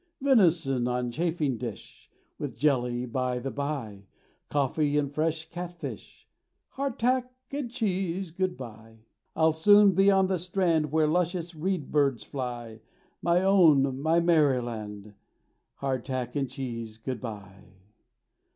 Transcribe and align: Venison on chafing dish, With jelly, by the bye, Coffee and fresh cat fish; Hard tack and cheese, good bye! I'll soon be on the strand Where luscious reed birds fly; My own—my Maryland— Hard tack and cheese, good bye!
Venison 0.19 0.87
on 0.87 1.11
chafing 1.11 1.57
dish, 1.57 2.09
With 2.39 2.57
jelly, 2.57 3.05
by 3.05 3.37
the 3.37 3.51
bye, 3.51 4.07
Coffee 4.49 4.97
and 4.97 5.13
fresh 5.13 5.47
cat 5.51 5.75
fish; 5.79 6.27
Hard 6.69 6.97
tack 6.97 7.31
and 7.51 7.69
cheese, 7.69 8.31
good 8.31 8.57
bye! 8.57 9.01
I'll 9.35 9.51
soon 9.53 9.91
be 9.91 10.09
on 10.09 10.25
the 10.25 10.39
strand 10.39 10.91
Where 10.91 11.05
luscious 11.05 11.53
reed 11.53 11.91
birds 11.91 12.23
fly; 12.23 12.81
My 13.21 13.43
own—my 13.43 14.19
Maryland— 14.21 15.13
Hard 15.75 16.03
tack 16.05 16.35
and 16.35 16.49
cheese, 16.49 16.97
good 16.97 17.21
bye! 17.21 17.65